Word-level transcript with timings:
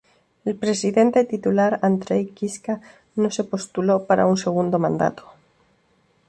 El 0.45 0.55
presidente 0.55 1.25
titular 1.25 1.77
Andrej 1.83 2.33
Kiska 2.33 2.81
no 3.17 3.29
se 3.29 3.43
postuló 3.43 4.07
para 4.07 4.25
un 4.25 4.35
segundo 4.35 4.79
mandato. 4.79 5.31